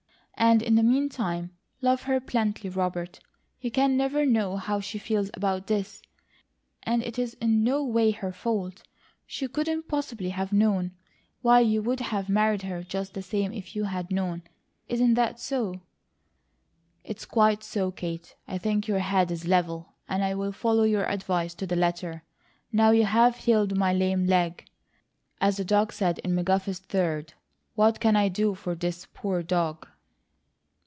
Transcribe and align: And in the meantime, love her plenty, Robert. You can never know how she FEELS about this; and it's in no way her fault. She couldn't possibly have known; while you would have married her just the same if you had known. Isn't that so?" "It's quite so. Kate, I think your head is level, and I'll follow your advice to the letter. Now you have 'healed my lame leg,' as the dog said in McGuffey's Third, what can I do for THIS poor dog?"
And 0.41 0.63
in 0.63 0.73
the 0.73 0.81
meantime, 0.81 1.51
love 1.83 2.01
her 2.03 2.19
plenty, 2.19 2.67
Robert. 2.67 3.19
You 3.59 3.69
can 3.69 3.95
never 3.95 4.25
know 4.25 4.57
how 4.57 4.79
she 4.79 4.97
FEELS 4.97 5.29
about 5.35 5.67
this; 5.67 6.01
and 6.81 7.03
it's 7.03 7.35
in 7.35 7.63
no 7.63 7.83
way 7.85 8.09
her 8.09 8.31
fault. 8.31 8.81
She 9.27 9.47
couldn't 9.47 9.87
possibly 9.87 10.29
have 10.29 10.51
known; 10.51 10.95
while 11.43 11.61
you 11.61 11.83
would 11.83 11.99
have 11.99 12.27
married 12.27 12.63
her 12.63 12.81
just 12.81 13.13
the 13.13 13.21
same 13.21 13.53
if 13.53 13.75
you 13.75 13.83
had 13.83 14.09
known. 14.11 14.41
Isn't 14.87 15.13
that 15.13 15.39
so?" 15.39 15.81
"It's 17.03 17.25
quite 17.25 17.61
so. 17.61 17.91
Kate, 17.91 18.35
I 18.47 18.57
think 18.57 18.87
your 18.87 18.99
head 18.99 19.29
is 19.29 19.47
level, 19.47 19.93
and 20.09 20.23
I'll 20.23 20.51
follow 20.51 20.83
your 20.85 21.05
advice 21.07 21.53
to 21.53 21.67
the 21.67 21.75
letter. 21.75 22.23
Now 22.71 22.89
you 22.89 23.05
have 23.05 23.35
'healed 23.37 23.77
my 23.77 23.93
lame 23.93 24.25
leg,' 24.25 24.65
as 25.39 25.57
the 25.57 25.63
dog 25.63 25.93
said 25.93 26.17
in 26.19 26.35
McGuffey's 26.35 26.79
Third, 26.79 27.35
what 27.75 27.99
can 27.99 28.15
I 28.15 28.27
do 28.27 28.55
for 28.55 28.73
THIS 28.73 29.05
poor 29.13 29.43
dog?" 29.43 29.87